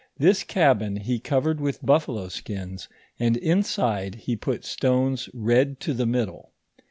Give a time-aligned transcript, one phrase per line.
[0.17, 6.07] This cabin he covered with buffalo skins, and inside he put stones red to the
[6.07, 6.53] middle.